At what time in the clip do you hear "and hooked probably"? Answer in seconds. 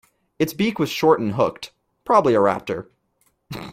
1.19-2.33